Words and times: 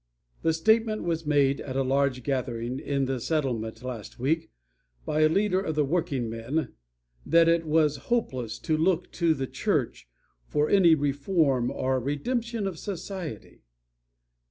The 0.41 0.51
statement 0.53 1.03
was 1.03 1.27
made 1.27 1.61
at 1.61 1.75
a 1.75 1.83
large 1.83 2.23
gathering 2.23 2.79
in 2.79 3.05
the 3.05 3.19
Settlement 3.19 3.83
last 3.83 4.17
week 4.17 4.49
by 5.05 5.21
a 5.21 5.29
leader 5.29 5.61
of 5.61 5.77
workingmen 5.77 6.69
that 7.23 7.47
it 7.47 7.67
was 7.67 7.97
hopeless 8.09 8.57
to 8.61 8.75
look 8.75 9.11
to 9.11 9.35
the 9.35 9.45
church 9.45 10.09
for 10.47 10.71
any 10.71 10.95
reform 10.95 11.69
or 11.69 11.99
redemption 11.99 12.65
of 12.65 12.79
society. 12.79 13.61